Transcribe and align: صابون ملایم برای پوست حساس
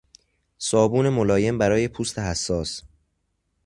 صابون 0.57 1.09
ملایم 1.09 1.57
برای 1.57 1.87
پوست 1.87 2.19
حساس 2.19 2.83